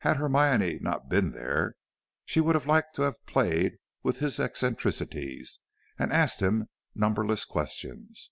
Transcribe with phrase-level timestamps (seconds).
[0.00, 1.72] Had Hermione not been there,
[2.26, 5.60] she would have liked to have played with his eccentricities,
[5.98, 8.28] and asked him numberless questions.